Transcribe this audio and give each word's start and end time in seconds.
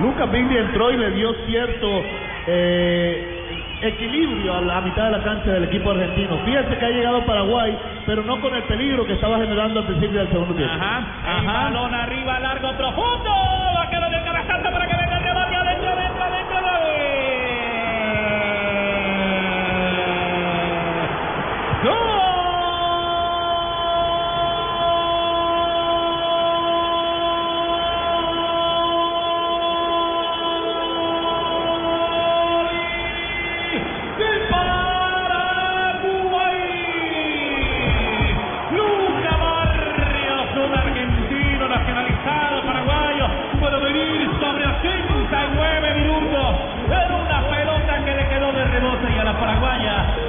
Lucas 0.00 0.30
Bigli 0.30 0.56
entró 0.56 0.90
y 0.92 0.96
le 0.96 1.10
dio 1.12 1.34
cierto 1.46 2.02
eh, 2.46 3.38
equilibrio 3.82 4.54
a 4.54 4.60
la 4.60 4.80
mitad 4.80 5.06
de 5.06 5.18
la 5.18 5.24
cancha 5.24 5.50
del 5.50 5.64
equipo 5.64 5.90
argentino. 5.90 6.38
Fíjense 6.44 6.76
que 6.78 6.84
ha 6.84 6.90
llegado 6.90 7.24
Paraguay, 7.24 7.76
pero 8.06 8.22
no 8.22 8.40
con 8.40 8.54
el 8.54 8.62
peligro 8.64 9.04
que 9.06 9.14
estaba 9.14 9.38
generando 9.38 9.80
al 9.80 9.86
principio 9.86 10.20
del 10.20 10.28
segundo 10.28 10.54
tiempo. 10.54 10.74
Ajá, 10.74 11.38
el 11.40 11.46
balón 11.46 11.94
arriba, 11.94 12.40
largo, 12.40 12.72
profundo. 12.76 13.77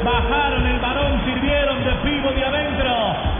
Bajaron 0.03 0.65
el 0.65 0.79
balón, 0.79 1.21
sirvieron 1.25 1.83
de 1.83 1.93
vivo 2.09 2.31
de 2.31 2.45
adentro. 2.45 2.89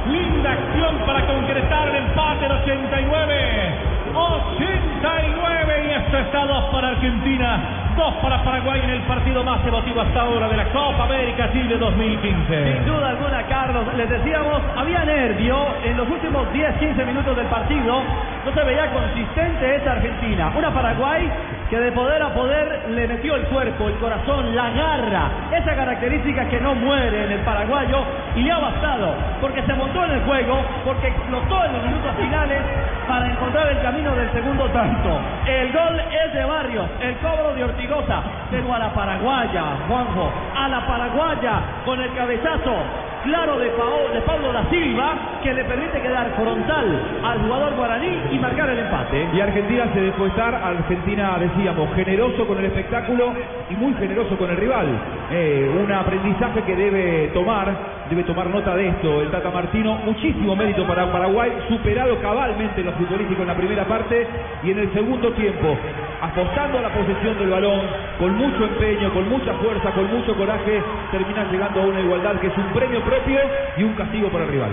Linda 0.08 0.52
acción 0.52 0.98
para 1.06 1.26
concretar 1.26 1.90
el 1.90 1.96
empate 1.96 2.46
en 2.46 2.52
89. 2.52 3.90
89 4.14 5.86
y 5.86 5.92
esto 5.92 6.18
está 6.18 6.46
2 6.46 6.64
para 6.72 6.90
Argentina, 6.90 7.94
2 7.96 8.14
para 8.16 8.44
Paraguay 8.44 8.82
en 8.84 8.90
el 8.90 9.02
partido 9.02 9.44
más 9.44 9.66
emotivo 9.66 10.02
hasta 10.02 10.22
ahora 10.22 10.48
de 10.50 10.58
la 10.58 10.66
Copa 10.70 11.04
América 11.04 11.52
Chile 11.52 11.78
2015. 11.78 12.74
Sin 12.74 12.86
duda 12.86 13.10
alguna, 13.10 13.44
Carlos, 13.44 13.86
les 13.96 14.10
decíamos, 14.10 14.62
había 14.76 15.06
nervio 15.06 15.58
en 15.86 15.98
los 15.98 16.10
últimos 16.10 16.48
10-15 16.54 17.06
minutos 17.06 17.36
del 17.38 17.48
partido, 17.48 18.02
no 18.46 18.54
se 18.54 18.64
veía 18.64 18.92
consistente 18.92 19.76
esa 19.76 19.92
Argentina. 19.92 20.52
Una 20.56 20.74
Paraguay 20.74 21.30
que 21.70 21.78
de 21.80 21.92
poder 21.92 22.22
a 22.24 22.30
poder 22.34 22.86
le 22.90 23.08
metió 23.08 23.36
el 23.36 23.44
cuerpo, 23.44 23.88
el 23.88 23.96
corazón, 23.96 24.56
la 24.56 24.70
garra, 24.72 25.30
esa 25.56 25.76
característica 25.76 26.46
que 26.50 26.60
no 26.60 26.74
muere 26.76 27.26
en 27.26 27.32
el 27.32 27.40
paraguayo 27.42 28.04
y 28.36 28.42
le 28.42 28.52
ha 28.52 28.58
bastado, 28.60 29.14
porque 29.42 29.62
se 29.64 29.74
montó 29.74 30.04
en 30.06 30.12
el 30.12 30.22
juego, 30.22 30.62
porque 30.84 31.08
explotó 31.08 31.66
en 31.66 31.74
los 31.74 31.84
minutos 31.84 32.12
finales 32.18 32.60
para 33.08 33.28
encontrar 33.30 33.68
el 33.70 33.82
camino 33.82 34.16
del 34.16 34.32
segundo 34.32 34.66
tanto. 34.70 35.20
El 35.46 35.72
gol 35.72 36.00
es 36.26 36.34
de 36.34 36.44
Barrios, 36.46 36.86
el 37.02 37.16
cobro 37.18 37.54
de 37.54 37.64
Ortigosa, 37.64 38.22
pero 38.50 38.74
a 38.74 38.80
la 38.80 38.90
paraguaya, 38.94 39.64
Juanjo, 39.88 40.32
a 40.56 40.68
la 40.70 40.88
paraguaya 40.88 41.54
con 41.86 42.02
el 42.02 42.12
cabezazo 42.14 42.74
claro 43.24 43.58
de, 43.60 43.68
Pao- 43.72 44.14
de 44.14 44.22
Pablo 44.22 44.54
da 44.54 44.64
Silva 44.70 45.12
que 45.44 45.54
le 45.54 45.66
permite 45.66 46.02
quedar 46.02 46.28
frontal 46.38 46.86
al 47.22 47.40
jugador 47.40 47.76
guaraní 47.76 48.18
y 48.32 48.40
marcar 48.40 48.70
el 48.70 48.80
empate. 48.80 49.28
Y 49.34 49.42
Argentina 49.42 49.86
se 49.94 50.00
dejó 50.00 50.28
estar, 50.28 50.56
Argentina 50.56 51.36
decíamos, 51.60 51.94
generoso 51.94 52.48
con 52.48 52.58
el 52.58 52.66
espectáculo 52.66 53.34
y 53.70 53.76
muy 53.76 53.94
generoso 53.96 54.38
con 54.38 54.50
el 54.50 54.56
rival. 54.56 54.88
Eh, 55.30 55.70
un 55.84 55.92
aprendizaje 55.92 56.64
que 56.64 56.76
debe 56.76 57.28
tomar, 57.34 57.68
debe 58.10 58.24
tomar 58.24 58.50
nota 58.50 58.76
de 58.76 58.88
esto 58.88 59.22
el 59.22 59.30
Tata 59.30 59.52
Martino. 59.52 59.96
Muchísimo 60.06 60.56
mérito 60.56 60.88
para 60.88 61.12
Paraguay, 61.12 61.52
superado 61.68 62.18
cabalmente 62.22 62.80
en 62.80 62.86
lo 62.86 62.94
futbolístico 62.94 63.42
en 63.42 63.48
la 63.48 63.56
primera 63.56 63.86
parte 63.86 64.26
y 64.64 64.72
en 64.72 64.80
el 64.80 64.94
segundo 64.94 65.32
tiempo, 65.34 65.78
apostando 66.22 66.80
a 66.80 66.82
la 66.82 66.90
posesión 66.90 67.38
del 67.38 67.50
balón, 67.50 67.82
con 68.18 68.38
mucho 68.38 68.64
empeño, 68.64 69.14
con 69.14 69.28
mucha 69.28 69.54
fuerza, 69.56 69.92
con 69.92 70.06
mucho 70.10 70.36
coraje, 70.36 70.82
terminan 71.12 71.52
llegando 71.52 71.82
a 71.82 71.86
una 71.86 72.00
igualdad 72.00 72.40
que 72.40 72.48
es 72.48 72.58
un 72.58 72.68
premio 72.74 73.02
propio 73.02 73.40
y 73.78 73.84
un 73.84 73.94
castigo 73.94 74.30
para 74.30 74.46
el 74.46 74.52
rival. 74.52 74.68